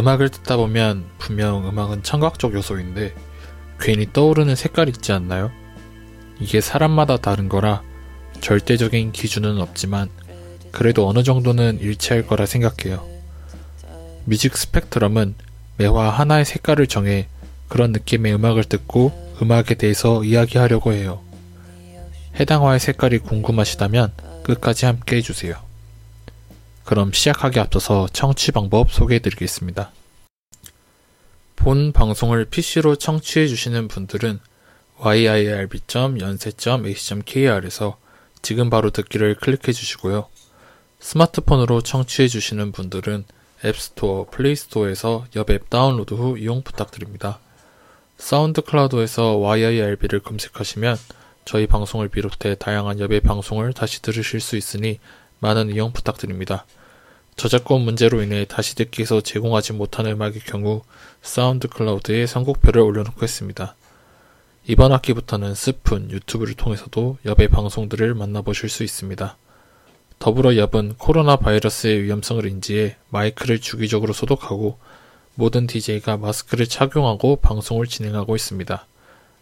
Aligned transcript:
음악을 0.00 0.30
듣다 0.30 0.56
보면 0.56 1.04
분명 1.18 1.68
음악은 1.68 2.02
청각적 2.02 2.54
요소인데 2.54 3.14
괜히 3.78 4.06
떠오르는 4.12 4.56
색깔이 4.56 4.90
있지 4.90 5.12
않나요? 5.12 5.50
이게 6.40 6.60
사람마다 6.60 7.18
다른 7.18 7.48
거라 7.48 7.82
절대적인 8.40 9.12
기준은 9.12 9.60
없지만 9.60 10.08
그래도 10.72 11.08
어느 11.08 11.22
정도는 11.22 11.80
일치할 11.80 12.26
거라 12.26 12.46
생각해요. 12.46 13.06
뮤직 14.24 14.56
스펙트럼은 14.56 15.34
매화 15.76 16.10
하나의 16.10 16.44
색깔을 16.44 16.86
정해 16.86 17.26
그런 17.68 17.92
느낌의 17.92 18.34
음악을 18.34 18.64
듣고 18.64 19.12
음악에 19.42 19.74
대해서 19.74 20.24
이야기하려고 20.24 20.92
해요. 20.92 21.20
해당화의 22.38 22.80
색깔이 22.80 23.18
궁금하시다면 23.18 24.12
끝까지 24.44 24.86
함께 24.86 25.16
해주세요. 25.16 25.69
그럼 26.90 27.12
시작하기 27.12 27.60
앞서서 27.60 28.08
청취 28.12 28.50
방법 28.50 28.90
소개해 28.90 29.20
드리겠습니다. 29.20 29.92
본 31.54 31.92
방송을 31.92 32.46
PC로 32.46 32.96
청취해 32.96 33.46
주시는 33.46 33.86
분들은 33.86 34.40
yirb.yonsei.ac.kr에서 34.98 37.96
지금 38.42 38.70
바로 38.70 38.90
듣기를 38.90 39.36
클릭해 39.36 39.70
주시고요. 39.70 40.26
스마트폰으로 40.98 41.80
청취해 41.80 42.26
주시는 42.26 42.72
분들은 42.72 43.24
앱스토어, 43.64 44.26
플레이스토어에서 44.32 45.26
YIRB 45.36 45.55
앱 45.55 45.70
다운로드 45.70 46.14
후 46.14 46.36
이용 46.36 46.64
부탁드립니다. 46.64 47.38
사운드 48.18 48.62
클라우드에서 48.62 49.38
YIRB를 49.38 50.24
검색하시면 50.24 50.96
저희 51.44 51.68
방송을 51.68 52.08
비롯해 52.08 52.56
다양한 52.56 52.98
여배 52.98 53.20
방송을 53.20 53.74
다시 53.74 54.02
들으실 54.02 54.40
수 54.40 54.56
있으니 54.56 54.98
많은 55.38 55.70
이용 55.70 55.92
부탁드립니다. 55.92 56.66
저작권 57.40 57.80
문제로 57.80 58.22
인해 58.22 58.44
다시 58.44 58.74
듣기에서 58.74 59.22
제공하지 59.22 59.72
못하는 59.72 60.12
음악의 60.12 60.40
경우 60.40 60.82
사운드 61.22 61.68
클라우드에 61.68 62.26
선곡표를 62.26 62.82
올려놓고 62.82 63.24
있습니다. 63.24 63.74
이번 64.66 64.92
학기부터는 64.92 65.54
스푼 65.54 66.10
유튜브를 66.10 66.52
통해서도 66.52 67.16
여배 67.24 67.48
방송들을 67.48 68.14
만나보실 68.14 68.68
수 68.68 68.84
있습니다. 68.84 69.38
더불어 70.18 70.54
YIRB는 70.54 70.96
코로나 70.98 71.36
바이러스의 71.36 72.02
위험성을 72.02 72.44
인지해 72.44 72.96
마이크를 73.08 73.58
주기적으로 73.58 74.12
소독하고 74.12 74.76
모든 75.34 75.66
DJ가 75.66 76.18
마스크를 76.18 76.66
착용하고 76.66 77.36
방송을 77.36 77.86
진행하고 77.86 78.36
있습니다. 78.36 78.84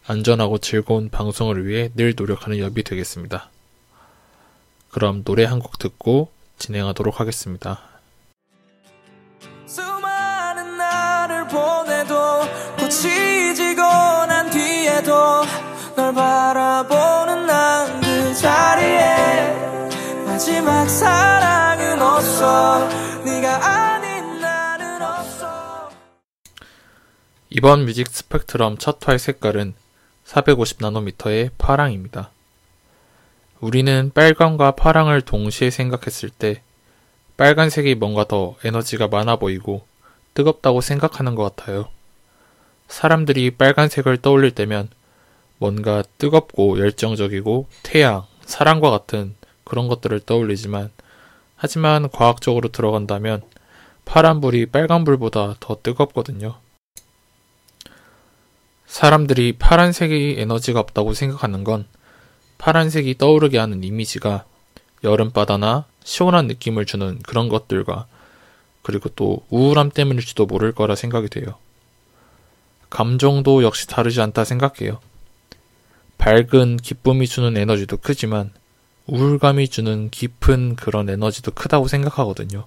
안전하고 0.07 0.59
즐거운 0.59 1.09
방송을 1.09 1.67
위해 1.67 1.91
늘 1.95 2.13
노력하는 2.15 2.59
엽이 2.59 2.81
되겠습니다. 2.83 3.49
그럼 4.89 5.25
노래 5.25 5.43
한 5.43 5.59
곡 5.59 5.79
듣고 5.79 6.29
진행하도록 6.59 7.19
하겠습니다. 7.19 7.88
꽃이 12.89 13.53
지고 13.53 13.83
난 13.83 14.49
뒤에도 14.49 15.13
널 15.95 16.11
바라보는 16.11 17.45
난 17.45 18.01
그 18.01 18.33
자리에 18.33 20.23
마지막 20.25 20.87
사랑은 20.87 22.01
없어 22.01 22.89
네가 23.23 23.63
아닌 23.63 24.39
나는 24.41 25.01
없어 25.03 25.89
이번 27.51 27.85
뮤직 27.85 28.07
스펙트럼 28.07 28.79
첫 28.79 29.07
화의 29.07 29.19
색깔은 29.19 29.75
450나노미터의 30.25 31.51
파랑입니다. 31.59 32.31
우리는 33.59 34.09
빨강과 34.15 34.71
파랑을 34.71 35.21
동시에 35.21 35.69
생각했을 35.69 36.29
때 36.31 36.63
빨간색이 37.37 37.93
뭔가 37.95 38.23
더 38.23 38.55
에너지가 38.63 39.09
많아 39.09 39.35
보이고 39.35 39.85
뜨겁다고 40.33 40.81
생각하는 40.81 41.35
것 41.35 41.55
같아요. 41.55 41.89
사람들이 42.89 43.51
빨간색을 43.51 44.17
떠올릴 44.17 44.51
때면 44.51 44.89
뭔가 45.59 46.03
뜨겁고 46.17 46.79
열정적이고 46.79 47.67
태양, 47.83 48.25
사랑과 48.41 48.89
같은 48.89 49.35
그런 49.63 49.87
것들을 49.87 50.19
떠올리지만 50.21 50.89
하지만 51.55 52.09
과학적으로 52.09 52.69
들어간다면 52.69 53.43
파란불이 54.05 54.67
빨간불보다 54.67 55.55
더 55.59 55.77
뜨겁거든요. 55.81 56.55
사람들이 58.87 59.53
파란색이 59.59 60.37
에너지가 60.39 60.79
없다고 60.79 61.13
생각하는 61.13 61.63
건 61.63 61.85
파란색이 62.57 63.19
떠오르게 63.19 63.59
하는 63.59 63.83
이미지가 63.83 64.45
여름바다나 65.03 65.85
시원한 66.03 66.47
느낌을 66.47 66.87
주는 66.87 67.19
그런 67.19 67.49
것들과 67.49 68.07
그리고 68.81 69.09
또 69.09 69.45
우울함 69.49 69.91
때문일지도 69.91 70.47
모를 70.47 70.71
거라 70.71 70.95
생각이 70.95 71.29
돼요. 71.29 71.55
감정도 72.89 73.63
역시 73.63 73.87
다르지 73.87 74.21
않다 74.21 74.43
생각해요. 74.43 74.99
밝은 76.17 76.77
기쁨이 76.77 77.27
주는 77.27 77.55
에너지도 77.55 77.97
크지만 77.97 78.51
우울감이 79.07 79.69
주는 79.69 80.09
깊은 80.09 80.75
그런 80.75 81.09
에너지도 81.09 81.51
크다고 81.51 81.87
생각하거든요. 81.87 82.65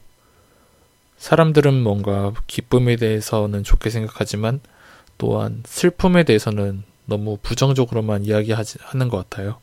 사람들은 1.19 1.83
뭔가 1.83 2.33
기쁨에 2.49 2.97
대해서는 2.97 3.63
좋게 3.63 3.91
생각하지만 3.91 4.61
또한 5.19 5.63
슬픔에 5.67 6.25
대해서는 6.25 6.83
너무 7.05 7.39
부정적으로만 7.43 8.25
이야기하는 8.25 9.09
것 9.09 9.29
같아요. 9.29 9.59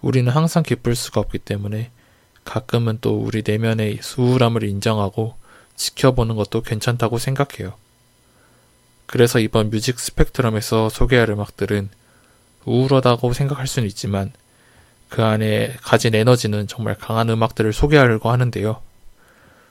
우리는 0.00 0.32
항상 0.32 0.64
기쁠 0.64 0.96
수가 0.96 1.20
없기 1.20 1.38
때문에 1.38 1.90
가끔은 2.44 2.98
또 3.00 3.18
우리 3.18 3.42
내면의 3.46 4.00
우울함을 4.18 4.64
인정하고 4.64 5.36
지켜보는 5.76 6.34
것도 6.34 6.62
괜찮다고 6.62 7.18
생각해요. 7.18 7.74
그래서 9.12 9.38
이번 9.38 9.68
뮤직 9.68 10.00
스펙트럼에서 10.00 10.88
소개할 10.88 11.28
음악들은 11.28 11.90
우울하다고 12.64 13.34
생각할 13.34 13.66
수는 13.66 13.86
있지만 13.88 14.32
그 15.10 15.22
안에 15.22 15.76
가진 15.82 16.14
에너지는 16.14 16.66
정말 16.66 16.94
강한 16.94 17.28
음악들을 17.28 17.74
소개하려고 17.74 18.30
하는데요. 18.30 18.80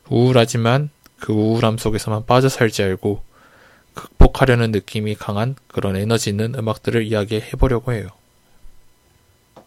우울하지만 0.09 0.91
그 1.19 1.33
우울함 1.33 1.79
속에서만 1.79 2.27
빠져 2.27 2.49
살지 2.49 2.83
알고 2.83 3.23
극복하려는 3.95 4.69
느낌이 4.69 5.15
강한 5.15 5.55
그런 5.69 5.95
에너지 5.95 6.29
있는 6.29 6.53
음악들을 6.53 7.03
이야기해 7.03 7.49
보려고 7.57 7.93
해요. 7.93 8.09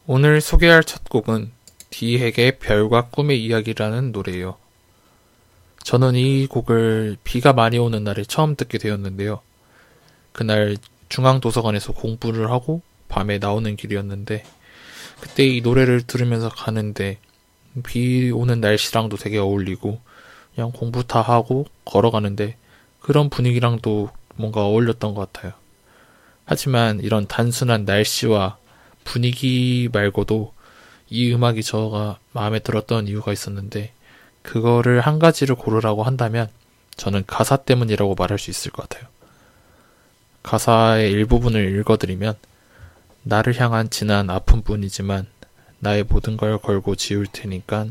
오늘 0.06 0.40
소개할 0.40 0.84
첫 0.84 1.08
곡은 1.08 1.50
디핵의 1.90 2.60
별과 2.60 3.06
꿈의 3.06 3.44
이야기라는 3.44 4.12
노래예요. 4.12 4.56
저는 5.82 6.14
이 6.14 6.46
곡을 6.46 7.16
비가 7.24 7.52
많이 7.52 7.76
오는 7.76 8.04
날에 8.04 8.22
처음 8.22 8.54
듣게 8.54 8.78
되었는데요. 8.78 9.40
그날 10.34 10.76
중앙도서관에서 11.08 11.92
공부를 11.92 12.50
하고 12.50 12.82
밤에 13.08 13.38
나오는 13.38 13.76
길이었는데 13.76 14.44
그때 15.20 15.46
이 15.46 15.60
노래를 15.60 16.02
들으면서 16.02 16.48
가는데 16.48 17.18
비 17.86 18.32
오는 18.32 18.60
날씨랑도 18.60 19.16
되게 19.16 19.38
어울리고 19.38 20.00
그냥 20.54 20.72
공부 20.72 21.06
다 21.06 21.22
하고 21.22 21.66
걸어가는데 21.84 22.56
그런 22.98 23.30
분위기랑도 23.30 24.10
뭔가 24.34 24.64
어울렸던 24.64 25.14
것 25.14 25.32
같아요. 25.32 25.52
하지만 26.44 26.98
이런 27.00 27.28
단순한 27.28 27.84
날씨와 27.84 28.56
분위기 29.04 29.88
말고도 29.92 30.52
이 31.10 31.32
음악이 31.32 31.62
저가 31.62 32.18
마음에 32.32 32.58
들었던 32.58 33.06
이유가 33.06 33.32
있었는데 33.32 33.92
그거를 34.42 35.00
한 35.00 35.20
가지를 35.20 35.54
고르라고 35.54 36.02
한다면 36.02 36.48
저는 36.96 37.22
가사 37.26 37.56
때문이라고 37.56 38.16
말할 38.16 38.38
수 38.38 38.50
있을 38.50 38.72
것 38.72 38.88
같아요. 38.88 39.13
가사의 40.44 41.10
일부분을 41.10 41.78
읽어드리면 41.78 42.36
나를 43.22 43.58
향한 43.58 43.88
진한 43.88 44.28
아픔뿐이지만 44.28 45.26
나의 45.78 46.04
모든 46.04 46.36
걸 46.36 46.58
걸고 46.58 46.96
지울 46.96 47.26
테니까 47.26 47.86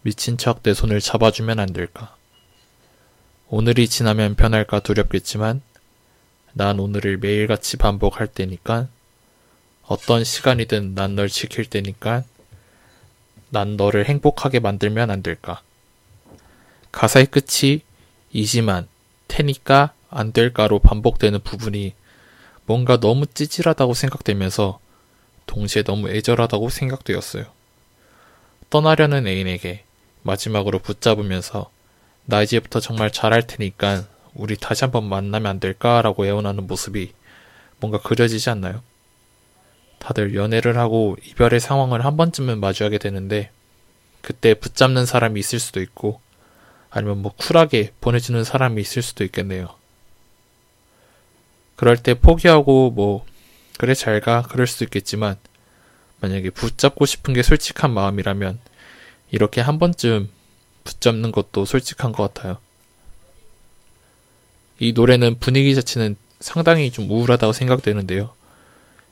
미친 0.00 0.38
척 0.38 0.62
내 0.62 0.72
손을 0.72 1.00
잡아주면 1.00 1.58
안 1.60 1.72
될까. 1.72 2.16
오늘이 3.48 3.86
지나면 3.86 4.34
변할까 4.34 4.80
두렵겠지만 4.80 5.60
난 6.54 6.80
오늘을 6.80 7.18
매일같이 7.18 7.76
반복할 7.76 8.28
테니까 8.28 8.88
어떤 9.82 10.24
시간이든 10.24 10.94
난 10.94 11.14
널 11.14 11.28
지킬 11.28 11.66
테니까 11.66 12.24
난 13.50 13.76
너를 13.76 14.06
행복하게 14.06 14.60
만들면 14.60 15.10
안 15.10 15.22
될까. 15.22 15.60
가사의 16.92 17.26
끝이 17.26 17.82
이지만 18.32 18.88
테니까 19.28 19.92
안 20.10 20.32
될까로 20.32 20.78
반복되는 20.78 21.40
부분이 21.42 21.94
뭔가 22.66 22.98
너무 22.98 23.26
찌질하다고 23.26 23.94
생각되면서 23.94 24.78
동시에 25.46 25.82
너무 25.82 26.10
애절하다고 26.10 26.68
생각되었어요. 26.68 27.46
떠나려는 28.70 29.26
애인에게 29.26 29.84
마지막으로 30.22 30.78
붙잡으면서 30.78 31.70
나 32.26 32.42
이제부터 32.42 32.80
정말 32.80 33.10
잘할 33.10 33.46
테니까 33.46 34.06
우리 34.34 34.56
다시 34.56 34.84
한번 34.84 35.08
만나면 35.08 35.46
안 35.50 35.60
될까라고 35.60 36.26
애원하는 36.26 36.66
모습이 36.66 37.12
뭔가 37.80 37.98
그려지지 38.00 38.50
않나요? 38.50 38.82
다들 39.98 40.34
연애를 40.34 40.76
하고 40.76 41.16
이별의 41.24 41.60
상황을 41.60 42.04
한 42.04 42.16
번쯤은 42.16 42.60
마주하게 42.60 42.98
되는데 42.98 43.50
그때 44.20 44.54
붙잡는 44.54 45.06
사람이 45.06 45.40
있을 45.40 45.58
수도 45.58 45.80
있고 45.80 46.20
아니면 46.90 47.22
뭐 47.22 47.32
쿨하게 47.34 47.92
보내주는 48.00 48.42
사람이 48.44 48.80
있을 48.80 49.02
수도 49.02 49.24
있겠네요. 49.24 49.77
그럴 51.78 51.96
때 51.96 52.14
포기하고 52.14 52.90
뭐 52.90 53.24
그래 53.78 53.94
잘 53.94 54.20
가 54.20 54.42
그럴 54.42 54.66
수도 54.66 54.84
있겠지만 54.84 55.36
만약에 56.20 56.50
붙잡고 56.50 57.06
싶은 57.06 57.34
게 57.34 57.44
솔직한 57.44 57.92
마음이라면 57.94 58.58
이렇게 59.30 59.60
한 59.60 59.78
번쯤 59.78 60.28
붙잡는 60.82 61.30
것도 61.30 61.64
솔직한 61.64 62.10
것 62.10 62.34
같아요. 62.34 62.58
이 64.80 64.92
노래는 64.92 65.38
분위기 65.38 65.74
자체는 65.76 66.16
상당히 66.40 66.90
좀 66.90 67.08
우울하다고 67.08 67.52
생각되는데요. 67.52 68.30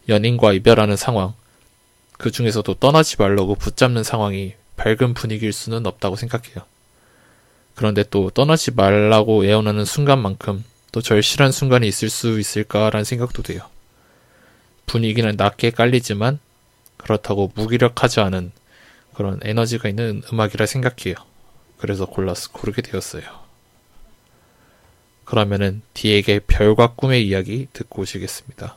연인과 0.08 0.52
이별하는 0.52 0.96
상황, 0.96 1.34
그 2.18 2.32
중에서도 2.32 2.74
떠나지 2.74 3.16
말라고 3.18 3.54
붙잡는 3.54 4.02
상황이 4.02 4.54
밝은 4.76 5.14
분위기일 5.14 5.52
수는 5.52 5.86
없다고 5.86 6.16
생각해요. 6.16 6.64
그런데 7.76 8.02
또 8.10 8.30
떠나지 8.30 8.72
말라고 8.72 9.44
애원하는 9.44 9.84
순간만큼 9.84 10.64
또 10.96 11.02
절실한 11.02 11.52
순간이 11.52 11.86
있을 11.86 12.08
수 12.08 12.40
있을까라는 12.40 13.04
생각도 13.04 13.42
돼요. 13.42 13.60
분위기는 14.86 15.30
낮게 15.36 15.72
깔리지만 15.72 16.38
그렇다고 16.96 17.52
무기력하지 17.54 18.20
않은 18.20 18.50
그런 19.12 19.38
에너지가 19.42 19.90
있는 19.90 20.22
음악이라 20.32 20.64
생각해요. 20.64 21.16
그래서 21.76 22.06
골라서 22.06 22.50
고르게 22.50 22.80
되었어요. 22.80 23.24
그러면은 25.26 25.82
디에게 25.92 26.38
별과 26.38 26.94
꿈의 26.94 27.28
이야기 27.28 27.68
듣고 27.74 28.00
오시겠습니다. 28.00 28.74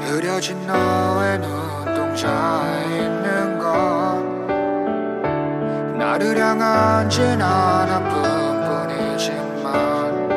흐려진 0.00 0.66
너의 0.66 1.40
눈동자에 1.40 2.84
있는 3.04 3.58
건 3.58 4.46
나를 5.98 6.38
향한 6.38 7.10
진 7.10 7.22
하나뿐 7.42 8.57
뿐이지만 9.72 10.28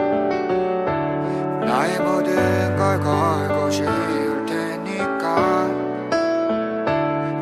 나의 1.65 1.99
모든 1.99 2.75
걸 2.75 2.99
걸고 2.99 3.69
지울 3.69 4.45
테니까 4.45 5.67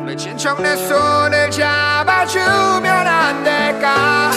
맺힌 0.06 0.36
척내 0.36 0.76
손을 0.76 1.50
잡아주면 1.50 2.86
안 2.86 3.42
될까 3.44 4.30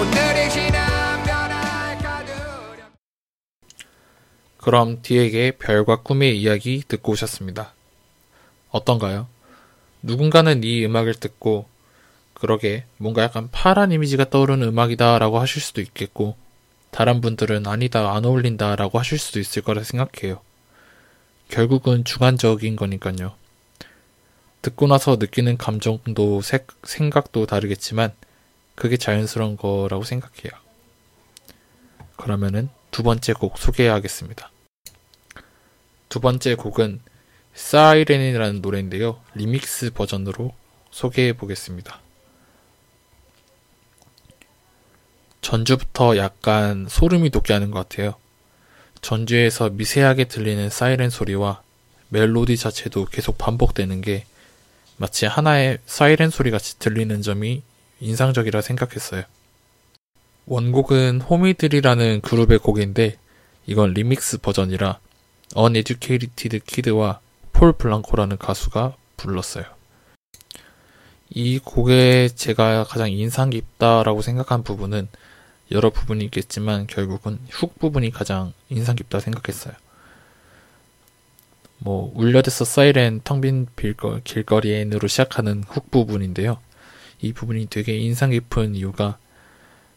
오늘이 0.00 0.50
지난 0.50 1.22
변할까 1.24 2.24
두려 2.24 2.84
그럼 4.58 5.02
디에게 5.02 5.52
별과 5.52 6.02
꿈의 6.02 6.40
이야기 6.40 6.82
듣고 6.86 7.12
오셨습니다. 7.12 7.72
어떤가요? 8.70 9.26
누군가는 10.02 10.64
이 10.64 10.84
음악을 10.84 11.14
듣고 11.14 11.66
그러게 12.42 12.86
뭔가 12.96 13.22
약간 13.22 13.48
파란 13.52 13.92
이미지가 13.92 14.28
떠오르는 14.28 14.66
음악이다라고 14.66 15.38
하실 15.38 15.62
수도 15.62 15.80
있겠고 15.80 16.36
다른 16.90 17.20
분들은 17.20 17.68
아니다 17.68 18.16
안 18.16 18.24
어울린다라고 18.24 18.98
하실 18.98 19.16
수도 19.16 19.38
있을 19.38 19.62
거라 19.62 19.84
생각해요. 19.84 20.40
결국은 21.48 22.02
주관적인 22.02 22.74
거니까요. 22.74 23.34
듣고 24.60 24.88
나서 24.88 25.18
느끼는 25.20 25.56
감정도 25.56 26.42
색, 26.42 26.66
생각도 26.82 27.46
다르겠지만 27.46 28.12
그게 28.74 28.96
자연스러운 28.96 29.56
거라고 29.56 30.02
생각해요. 30.02 30.50
그러면은 32.16 32.70
두 32.90 33.04
번째 33.04 33.34
곡 33.34 33.56
소개하겠습니다. 33.56 34.50
두 36.08 36.18
번째 36.18 36.56
곡은 36.56 37.02
사이렌이라는 37.54 38.62
노래인데요. 38.62 39.20
리믹스 39.36 39.92
버전으로 39.92 40.52
소개해 40.90 41.34
보겠습니다. 41.34 42.00
전주부터 45.42 46.16
약간 46.16 46.86
소름이 46.88 47.30
돋게 47.30 47.52
하는 47.52 47.70
것 47.70 47.86
같아요. 47.88 48.14
전주에서 49.02 49.70
미세하게 49.70 50.24
들리는 50.24 50.70
사이렌 50.70 51.10
소리와 51.10 51.60
멜로디 52.08 52.56
자체도 52.56 53.06
계속 53.06 53.36
반복되는 53.36 54.00
게 54.00 54.24
마치 54.96 55.26
하나의 55.26 55.78
사이렌 55.84 56.30
소리 56.30 56.50
같이 56.50 56.78
들리는 56.78 57.20
점이 57.20 57.62
인상적이라 58.00 58.60
생각했어요. 58.62 59.24
원곡은 60.46 61.20
호미들이라는 61.20 62.20
그룹의 62.20 62.58
곡인데 62.58 63.18
이건 63.66 63.94
리믹스 63.94 64.38
버전이라 64.38 64.98
Uneducated 65.56 66.60
Kid와 66.66 67.20
폴 67.52 67.72
블랑코라는 67.72 68.38
가수가 68.38 68.96
불렀어요. 69.16 69.64
이 71.30 71.58
곡에 71.58 72.28
제가 72.34 72.84
가장 72.84 73.10
인상 73.10 73.50
깊다라고 73.50 74.22
생각한 74.22 74.62
부분은 74.62 75.08
여러 75.72 75.90
부분이 75.90 76.24
있겠지만 76.26 76.86
결국은 76.86 77.38
훅 77.50 77.78
부분이 77.78 78.10
가장 78.10 78.52
인상 78.68 78.94
깊다 78.94 79.20
생각했어요. 79.20 79.74
뭐 81.78 82.12
울려댔어 82.14 82.64
사이렌 82.64 83.20
텅빈 83.24 83.66
길거리엔으로 84.24 85.08
시작하는 85.08 85.64
훅 85.66 85.90
부분인데요. 85.90 86.58
이 87.20 87.32
부분이 87.32 87.66
되게 87.70 87.96
인상 87.96 88.30
깊은 88.30 88.74
이유가 88.74 89.18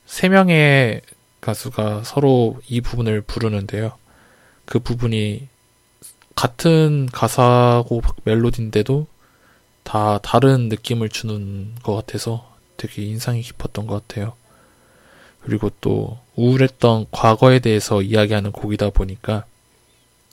세 0.06 0.30
명의 0.30 1.02
가수가 1.42 2.04
서로 2.04 2.60
이 2.68 2.82
부분을 2.82 3.22
부르는데요. 3.22 3.98
그 4.66 4.80
부분이 4.80 5.48
같은 6.36 7.08
가사고 7.12 8.02
멜로디인데도 8.24 9.08
다 9.84 10.20
다른 10.24 10.70
느낌을 10.70 11.10
주는 11.10 11.76
것 11.84 11.96
같아서 11.96 12.52
되게 12.78 13.04
인상이 13.04 13.42
깊었던 13.42 13.86
것 13.86 14.08
같아요. 14.08 14.34
그리고 15.46 15.70
또 15.80 16.18
우울했던 16.36 17.06
과거에 17.12 17.60
대해서 17.60 18.02
이야기하는 18.02 18.52
곡이다 18.52 18.90
보니까 18.90 19.46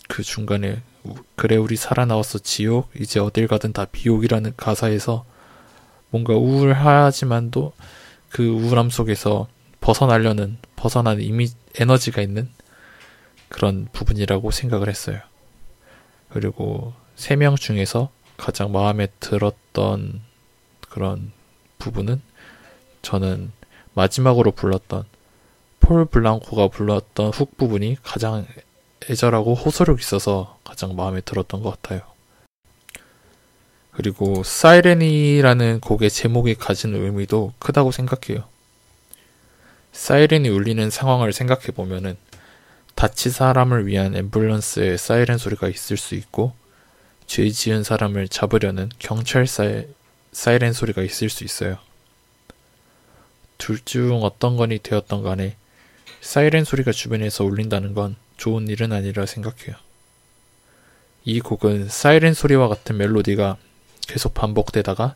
그 0.08 0.22
중간에 0.22 0.80
그래 1.36 1.56
우리 1.56 1.76
살아나왔어 1.76 2.38
지옥 2.38 2.90
이제 2.98 3.20
어딜 3.20 3.46
가든 3.46 3.74
다 3.74 3.84
비옥이라는 3.84 4.54
가사에서 4.56 5.26
뭔가 6.08 6.32
우울하지만도 6.32 7.74
그 8.30 8.48
우울함 8.48 8.88
속에서 8.88 9.48
벗어나려는 9.82 10.56
벗어나는 10.76 11.22
이미 11.22 11.48
에너지가 11.78 12.22
있는 12.22 12.48
그런 13.50 13.88
부분이라고 13.92 14.50
생각을 14.50 14.88
했어요. 14.88 15.20
그리고 16.30 16.94
세 17.16 17.36
명 17.36 17.56
중에서 17.56 18.10
가장 18.38 18.72
마음에 18.72 19.08
들었던 19.20 20.22
그런 20.88 21.32
부분은 21.78 22.22
저는 23.02 23.52
마지막으로 23.94 24.52
불렀던 24.52 25.04
폴 25.80 26.04
블랑코가 26.06 26.68
불렀던 26.68 27.30
훅 27.30 27.56
부분이 27.56 27.98
가장 28.02 28.46
애절하고 29.10 29.54
호소력 29.54 29.98
있어서 30.00 30.58
가장 30.64 30.94
마음에 30.94 31.20
들었던 31.20 31.62
것 31.62 31.70
같아요. 31.70 32.02
그리고 33.90 34.42
사이렌이라는 34.42 35.80
곡의 35.80 36.08
제목이 36.10 36.54
가진 36.54 36.94
의미도 36.94 37.52
크다고 37.58 37.90
생각해요. 37.90 38.44
사이렌이 39.92 40.48
울리는 40.48 40.88
상황을 40.88 41.32
생각해 41.32 41.66
보면은 41.74 42.16
다친 42.94 43.30
사람을 43.30 43.86
위한 43.86 44.12
앰뷸런스의 44.12 44.96
사이렌 44.96 45.36
소리가 45.36 45.68
있을 45.68 45.96
수 45.96 46.14
있고 46.14 46.54
죄 47.26 47.48
지은 47.50 47.82
사람을 47.82 48.28
잡으려는 48.28 48.90
경찰사의 48.98 49.88
사이렌 50.32 50.72
소리가 50.72 51.02
있을 51.02 51.28
수 51.28 51.44
있어요. 51.44 51.78
둘 53.58 53.78
중 53.84 54.22
어떤 54.22 54.56
건이 54.56 54.80
되었던 54.82 55.22
간에 55.22 55.56
사이렌 56.20 56.64
소리가 56.64 56.92
주변에서 56.92 57.44
울린다는 57.44 57.94
건 57.94 58.16
좋은 58.36 58.68
일은 58.68 58.92
아니라 58.92 59.26
생각해요. 59.26 59.76
이 61.24 61.40
곡은 61.40 61.88
사이렌 61.88 62.34
소리와 62.34 62.68
같은 62.68 62.96
멜로디가 62.96 63.56
계속 64.08 64.34
반복되다가 64.34 65.14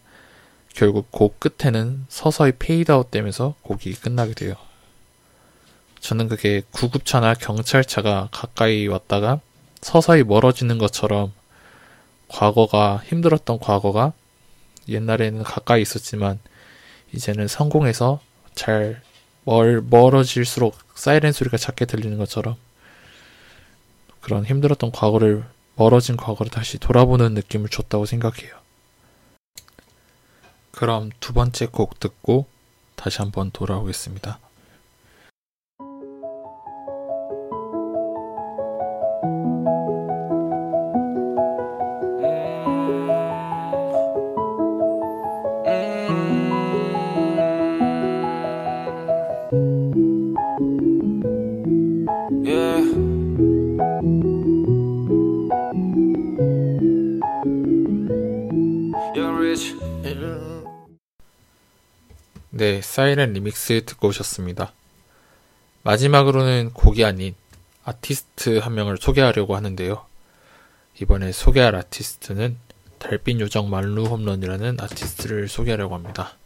결국 0.75 1.11
곡 1.11 1.41
끝에는 1.41 2.05
서서히 2.09 2.53
페이드아웃 2.53 3.11
되면서 3.11 3.55
곡이 3.63 3.95
끝나게 3.95 4.35
돼요. 4.35 4.55
저는 6.01 6.29
그게 6.29 6.63
구급차나 6.71 7.35
경찰차가 7.35 8.29
가까이 8.31 8.87
왔다가 8.87 9.41
서서히 9.81 10.23
멀어지는 10.23 10.79
것처럼 10.79 11.33
과거가 12.29 13.03
힘들었던 13.07 13.59
과거가 13.59 14.13
옛날에는 14.89 15.43
가까이 15.43 15.83
있었지만 15.83 16.39
이제는 17.13 17.49
성공해서 17.49 18.21
잘 18.57 19.01
멀, 19.45 19.81
멀어질수록 19.81 20.77
사이렌 20.97 21.31
소리가 21.31 21.57
작게 21.57 21.85
들리는 21.85 22.19
것처럼 22.19 22.57
그런 24.21 24.45
힘들었던 24.45 24.91
과거를 24.91 25.45
멀어진 25.77 26.17
과거를 26.17 26.51
다시 26.51 26.79
돌아보는 26.79 27.35
느낌을 27.35 27.69
줬다고 27.69 28.07
생각해요. 28.07 28.57
그럼 30.73 31.11
두 31.21 31.33
번째 31.33 31.67
곡 31.67 32.01
듣고 32.01 32.47
다시 32.97 33.19
한번 33.19 33.51
돌아오겠습니다. 33.53 34.41
네, 62.57 62.81
사이렌 62.81 63.35
리믹스 63.35 63.85
듣고 63.85 64.09
오셨습니다. 64.09 64.73
마지막으로는 65.83 66.71
곡이 66.73 67.05
아닌 67.05 67.35
아티스트 67.85 68.59
한 68.59 68.75
명을 68.75 68.97
소개하려고 68.99 69.57
하는데요. 69.57 70.07
이번에 71.03 71.33
소개할 71.33 71.75
아티스트는 71.77 72.57
달빛 72.99 73.41
요정 73.41 73.69
만루 73.69 74.05
홈런이라는 74.05 74.79
아티스트를 74.81 75.49
소개하려고 75.49 75.97
합니다. 75.97 76.39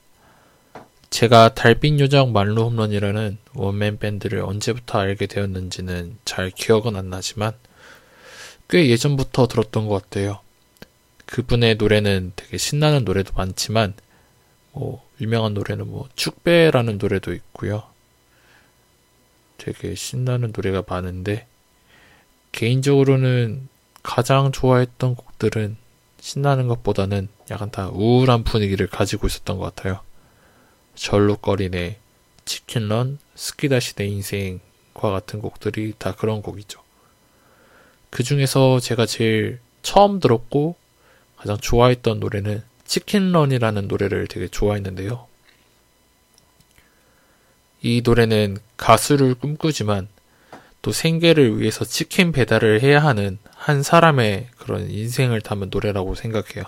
제가 1.11 1.55
달빛 1.55 2.00
요정 2.00 2.33
만루 2.33 2.61
홈런이라는 2.61 3.38
원맨 3.55 4.00
밴드를 4.00 4.40
언제부터 4.40 4.99
알게 4.99 5.26
되었는지는 5.26 6.19
잘 6.25 6.50
기억은 6.50 6.97
안 6.97 7.09
나지만 7.09 7.52
꽤 8.69 8.88
예전부터 8.88 9.47
들었던 9.47 9.87
것 9.87 10.02
같아요. 10.02 10.40
그분의 11.26 11.76
노래는 11.76 12.33
되게 12.35 12.59
신나는 12.59 13.05
노래도 13.05 13.33
많지만 13.37 13.95
뭐 14.73 15.09
유명한 15.21 15.55
노래는 15.55 15.89
뭐 15.89 16.09
축배라는 16.17 16.99
노래도 16.99 17.33
있고요. 17.35 17.85
되게 19.59 19.95
신나는 19.95 20.53
노래가 20.55 20.83
많은데 20.87 21.47
개인적으로는 22.53 23.69
가장 24.03 24.50
좋아했던 24.53 25.15
곡들은 25.15 25.77
신나는 26.21 26.69
것보다는 26.69 27.29
약간 27.50 27.71
다 27.71 27.89
우울한 27.89 28.45
분위기를 28.45 28.87
가지고 28.87 29.27
있었던 29.27 29.59
것 29.59 29.75
같아요. 29.75 30.00
절룩거리네, 30.95 31.99
치킨런, 32.45 33.19
스키다시 33.35 33.95
내 33.95 34.07
인생과 34.07 35.11
같은 35.11 35.41
곡들이 35.41 35.95
다 35.99 36.15
그런 36.15 36.43
곡이죠. 36.43 36.81
그 38.11 38.23
중에서 38.23 38.81
제가 38.81 39.07
제일 39.07 39.61
처음 39.83 40.21
들었고 40.21 40.77
가장 41.37 41.57
좋아했던 41.57 42.21
노래는 42.21 42.62
치킨런이라는 42.91 43.87
노래를 43.87 44.27
되게 44.27 44.49
좋아했는데요. 44.49 45.29
이 47.83 48.03
노래는 48.05 48.59
가수를 48.77 49.35
꿈꾸지만 49.35 50.09
또 50.83 50.91
생계를 50.91 51.61
위해서 51.61 51.85
치킨 51.85 52.33
배달을 52.33 52.83
해야 52.83 53.01
하는 53.01 53.39
한 53.55 53.85
사람의 53.85 54.49
그런 54.59 54.91
인생을 54.91 55.41
담은 55.41 55.69
노래라고 55.71 56.17
생각해요. 56.17 56.65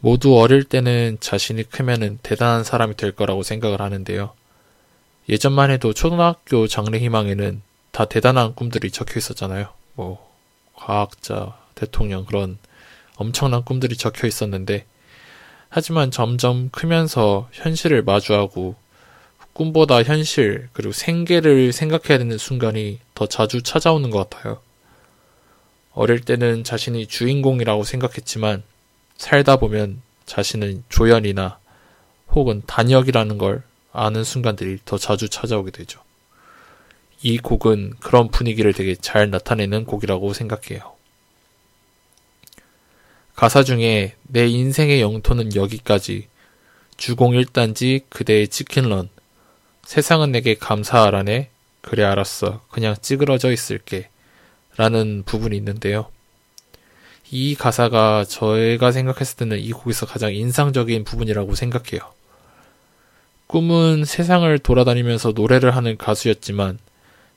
모두 0.00 0.36
어릴 0.36 0.64
때는 0.64 1.18
자신이 1.20 1.70
크면은 1.70 2.18
대단한 2.24 2.64
사람이 2.64 2.96
될 2.96 3.12
거라고 3.12 3.44
생각을 3.44 3.80
하는데요. 3.80 4.32
예전만 5.28 5.70
해도 5.70 5.92
초등학교 5.92 6.66
장래 6.66 6.98
희망에는 6.98 7.62
다 7.92 8.06
대단한 8.06 8.56
꿈들이 8.56 8.90
적혀 8.90 9.18
있었잖아요. 9.18 9.68
뭐, 9.94 10.34
과학자, 10.74 11.56
대통령 11.76 12.24
그런 12.24 12.58
엄청난 13.18 13.64
꿈들이 13.64 13.96
적혀 13.96 14.28
있었는데, 14.28 14.86
하지만 15.68 16.10
점점 16.10 16.70
크면서 16.70 17.48
현실을 17.52 18.02
마주하고 18.02 18.76
꿈보다 19.52 20.04
현실, 20.04 20.68
그리고 20.72 20.92
생계를 20.92 21.72
생각해야 21.72 22.18
되는 22.18 22.38
순간이 22.38 23.00
더 23.14 23.26
자주 23.26 23.60
찾아오는 23.60 24.08
것 24.10 24.30
같아요. 24.30 24.60
어릴 25.92 26.20
때는 26.20 26.62
자신이 26.62 27.08
주인공이라고 27.08 27.82
생각했지만, 27.82 28.62
살다 29.16 29.56
보면 29.56 30.00
자신은 30.26 30.84
조연이나 30.88 31.58
혹은 32.30 32.62
단역이라는 32.66 33.36
걸 33.36 33.64
아는 33.92 34.22
순간들이 34.22 34.78
더 34.84 34.96
자주 34.96 35.28
찾아오게 35.28 35.72
되죠. 35.72 36.00
이 37.22 37.38
곡은 37.38 37.94
그런 37.98 38.28
분위기를 38.28 38.72
되게 38.72 38.94
잘 38.94 39.28
나타내는 39.30 39.86
곡이라고 39.86 40.34
생각해요. 40.34 40.97
가사 43.38 43.62
중에 43.62 44.16
내 44.24 44.48
인생의 44.48 45.00
영토는 45.00 45.54
여기까지 45.54 46.26
주공 46.96 47.34
1단지 47.34 48.02
그대의 48.08 48.48
치킨런 48.48 49.10
세상은 49.84 50.32
내게 50.32 50.56
감사하라네. 50.56 51.48
그래 51.80 52.02
알았어. 52.02 52.62
그냥 52.68 52.96
찌그러져 53.00 53.52
있을게. 53.52 54.08
라는 54.76 55.22
부분이 55.24 55.56
있는데요. 55.56 56.08
이 57.30 57.54
가사가 57.54 58.24
저희가 58.24 58.90
생각했을 58.90 59.36
때는 59.36 59.60
이 59.60 59.70
곡에서 59.70 60.04
가장 60.04 60.34
인상적인 60.34 61.04
부분이라고 61.04 61.54
생각해요. 61.54 62.12
꿈은 63.46 64.04
세상을 64.04 64.58
돌아다니면서 64.58 65.30
노래를 65.36 65.76
하는 65.76 65.96
가수였지만 65.96 66.80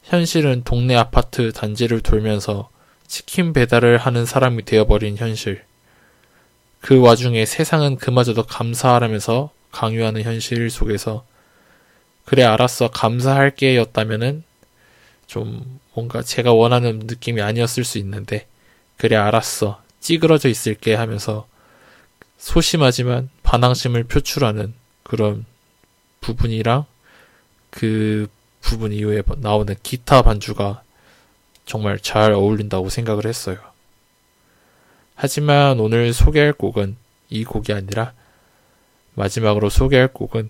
현실은 0.01 0.63
동네 0.65 0.95
아파트 0.95 1.51
단지를 1.51 2.01
돌면서 2.01 2.71
치킨 3.05 3.53
배달을 3.53 3.99
하는 3.99 4.25
사람이 4.25 4.65
되어버린 4.65 5.17
현실. 5.17 5.63
그 6.81 6.99
와중에 6.99 7.45
세상은 7.45 7.95
그마저도 7.95 8.43
감사하라면서 8.43 9.51
강요하는 9.71 10.23
현실 10.23 10.69
속에서 10.69 11.25
그래, 12.25 12.43
알았어. 12.43 12.89
감사할게 12.89 13.75
였다면은 13.77 14.43
좀 15.27 15.79
뭔가 15.93 16.21
제가 16.21 16.53
원하는 16.53 16.99
느낌이 16.99 17.41
아니었을 17.41 17.83
수 17.83 17.97
있는데, 17.97 18.47
그래, 18.97 19.15
알았어. 19.15 19.81
찌그러져 19.99 20.49
있을게 20.49 20.95
하면서 20.95 21.47
소심하지만 22.37 23.29
반항심을 23.43 24.05
표출하는 24.05 24.73
그런 25.03 25.45
부분이랑 26.21 26.85
그 27.69 28.27
부분 28.61 28.93
이후에 28.93 29.23
나오는 29.37 29.75
기타 29.83 30.21
반주가 30.21 30.83
정말 31.65 31.99
잘 31.99 32.31
어울린다고 32.31 32.89
생각을 32.89 33.25
했어요. 33.25 33.57
하지만 35.15 35.79
오늘 35.79 36.13
소개할 36.13 36.53
곡은 36.53 36.95
이 37.29 37.43
곡이 37.43 37.73
아니라 37.73 38.13
마지막으로 39.13 39.69
소개할 39.69 40.07
곡은 40.07 40.49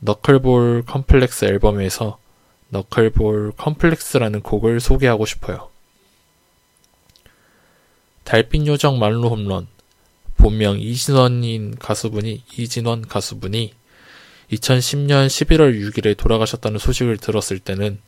너클볼 0.00 0.84
컴플렉스 0.86 1.44
앨범에서 1.46 2.18
너클볼 2.70 3.52
컴플렉스라는 3.56 4.42
곡을 4.42 4.80
소개하고 4.80 5.26
싶어요. 5.26 5.70
달빛 8.24 8.66
요정 8.66 8.98
말로 8.98 9.30
홈런 9.30 9.66
본명 10.36 10.78
이진원인 10.78 11.76
가수분이 11.78 12.44
이진원 12.56 13.08
가수분이 13.08 13.72
2010년 14.52 15.26
11월 15.26 15.90
6일에 15.90 16.16
돌아가셨다는 16.16 16.78
소식을 16.78 17.16
들었을 17.18 17.58
때는 17.58 18.00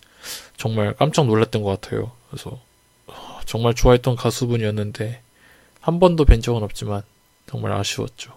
정말 0.56 0.94
깜짝 0.94 1.26
놀랐던 1.26 1.62
것 1.62 1.80
같아요. 1.80 2.12
그래서 2.30 2.60
정말 3.46 3.74
좋아했던 3.74 4.16
가수분이었는데 4.16 5.22
한 5.80 5.98
번도 5.98 6.24
뵌 6.24 6.40
적은 6.40 6.62
없지만 6.62 7.02
정말 7.46 7.72
아쉬웠죠. 7.72 8.32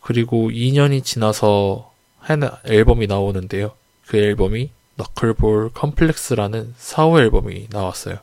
그리고 0.00 0.50
2년이 0.50 1.04
지나서 1.04 1.92
한 2.18 2.42
앨범이 2.64 3.06
나오는데요. 3.06 3.72
그 4.06 4.16
앨범이 4.16 4.70
너클볼 4.96 5.70
컴플렉스라는 5.72 6.74
4호 6.78 7.20
앨범이 7.20 7.68
나왔어요. 7.70 8.18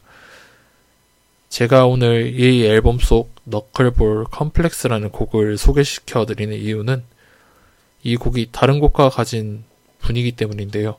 제가 1.49 1.87
오늘 1.87 2.39
이 2.39 2.65
앨범 2.65 2.99
속 2.99 3.33
너클볼 3.45 4.25
컴플렉스라는 4.25 5.09
곡을 5.09 5.57
소개시켜 5.57 6.25
드리는 6.25 6.55
이유는 6.55 7.03
이 8.03 8.15
곡이 8.15 8.49
다른 8.51 8.79
곡과 8.79 9.09
가진 9.09 9.63
분위기 9.99 10.31
때문인데요. 10.31 10.97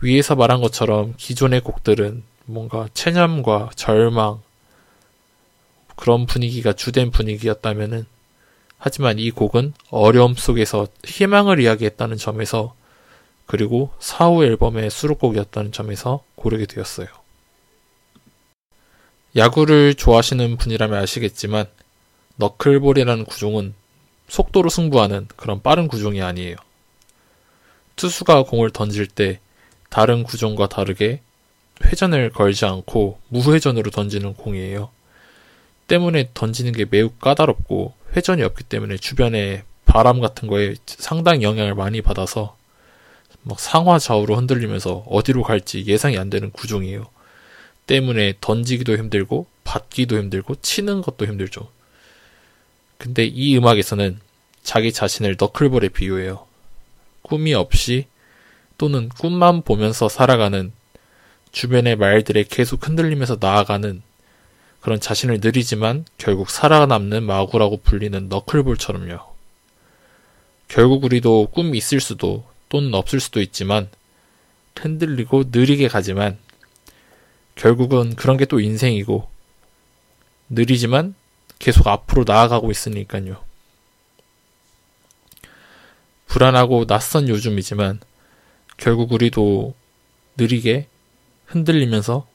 위에서 0.00 0.36
말한 0.36 0.60
것처럼 0.60 1.14
기존의 1.16 1.62
곡들은 1.62 2.22
뭔가 2.44 2.88
체념과 2.94 3.70
절망 3.74 4.42
그런 5.98 6.26
분위기가 6.26 6.72
주된 6.72 7.10
분위기였다면은 7.10 8.06
하지만 8.78 9.18
이 9.18 9.32
곡은 9.32 9.74
어려움 9.90 10.34
속에서 10.34 10.86
희망을 11.04 11.58
이야기했다는 11.58 12.16
점에서 12.16 12.76
그리고 13.46 13.90
사후 13.98 14.44
앨범의 14.44 14.90
수록곡이었다는 14.90 15.72
점에서 15.72 16.22
고르게 16.36 16.66
되었어요. 16.66 17.08
야구를 19.34 19.94
좋아하시는 19.94 20.56
분이라면 20.56 21.02
아시겠지만 21.02 21.66
너클볼이라는 22.36 23.24
구종은 23.24 23.74
속도로 24.28 24.68
승부하는 24.68 25.26
그런 25.34 25.60
빠른 25.62 25.88
구종이 25.88 26.22
아니에요. 26.22 26.54
투수가 27.96 28.44
공을 28.44 28.70
던질 28.70 29.08
때 29.08 29.40
다른 29.90 30.22
구종과 30.22 30.68
다르게 30.68 31.22
회전을 31.86 32.30
걸지 32.30 32.66
않고 32.66 33.18
무회전으로 33.28 33.90
던지는 33.90 34.34
공이에요. 34.34 34.90
때문에 35.88 36.30
던지는 36.34 36.72
게 36.72 36.86
매우 36.88 37.10
까다롭고 37.10 37.94
회전이 38.16 38.42
없기 38.42 38.64
때문에 38.64 38.96
주변에 38.96 39.64
바람 39.84 40.20
같은 40.20 40.48
거에 40.48 40.76
상당히 40.86 41.42
영향을 41.42 41.74
많이 41.74 42.02
받아서 42.02 42.56
막 43.42 43.58
상하 43.58 43.98
좌우로 43.98 44.36
흔들리면서 44.36 45.04
어디로 45.08 45.42
갈지 45.42 45.84
예상이 45.86 46.18
안 46.18 46.30
되는 46.30 46.50
구종이에요. 46.50 47.06
때문에 47.86 48.34
던지기도 48.40 48.96
힘들고 48.96 49.46
받기도 49.64 50.18
힘들고 50.18 50.56
치는 50.56 51.00
것도 51.00 51.26
힘들죠. 51.26 51.70
근데 52.98 53.24
이 53.24 53.56
음악에서는 53.56 54.20
자기 54.62 54.92
자신을 54.92 55.36
너클볼에 55.38 55.88
비유해요. 55.88 56.46
꿈이 57.22 57.54
없이 57.54 58.06
또는 58.76 59.08
꿈만 59.08 59.62
보면서 59.62 60.08
살아가는 60.08 60.72
주변의 61.52 61.96
말들에 61.96 62.44
계속 62.44 62.86
흔들리면서 62.86 63.38
나아가는 63.40 64.02
그런 64.80 65.00
자신을 65.00 65.40
느리지만 65.40 66.04
결국 66.18 66.50
살아남는 66.50 67.24
마구라고 67.24 67.78
불리는 67.78 68.28
너클볼처럼요. 68.28 69.18
결국 70.68 71.04
우리도 71.04 71.48
꿈이 71.52 71.78
있을 71.78 72.00
수도 72.00 72.44
또는 72.68 72.94
없을 72.94 73.20
수도 73.20 73.40
있지만 73.40 73.88
흔들리고 74.76 75.44
느리게 75.50 75.88
가지만 75.88 76.38
결국은 77.56 78.14
그런 78.14 78.36
게 78.36 78.44
또 78.44 78.60
인생이고 78.60 79.28
느리지만 80.50 81.14
계속 81.58 81.86
앞으로 81.88 82.24
나아가고 82.26 82.70
있으니까요. 82.70 83.42
불안하고 86.28 86.86
낯선 86.86 87.28
요즘이지만 87.28 88.00
결국 88.76 89.12
우리도 89.12 89.74
느리게 90.36 90.86
흔들리면서 91.46 92.28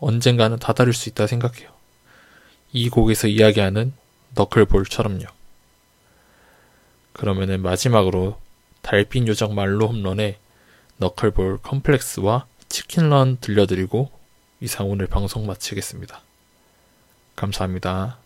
언젠가는 0.00 0.58
다다를 0.58 0.92
수 0.92 1.08
있다 1.08 1.26
생각해요. 1.26 1.70
이 2.72 2.88
곡에서 2.88 3.28
이야기하는 3.28 3.92
너클볼처럼요. 4.34 5.26
그러면은 7.12 7.60
마지막으로 7.62 8.38
달빛 8.82 9.28
요정 9.28 9.54
말로 9.54 9.88
홈런의 9.88 10.38
너클볼 10.96 11.58
컴플렉스와 11.62 12.46
치킨런 12.68 13.38
들려드리고 13.40 14.10
이상 14.60 14.88
오늘 14.90 15.06
방송 15.06 15.46
마치겠습니다. 15.46 16.20
감사합니다. 17.36 18.18